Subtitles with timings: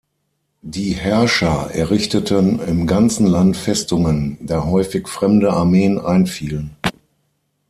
[0.63, 6.75] Die Herrscher errichteten im ganzen Land Festungen, da häufig fremde Armeen einfielen.